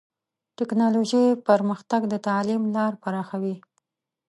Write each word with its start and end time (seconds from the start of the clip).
ټکنالوژي 0.57 1.25
پرمختګ 1.47 2.01
د 2.07 2.13
تعلیم 2.27 2.61
لار 2.75 2.93
پراخوي. 3.03 3.55